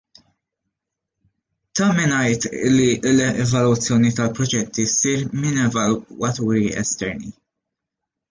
[1.79, 7.31] Ta' min igħid illi l-evalwazzjoni tal-proġetti ssir minn evalwaturi esterni.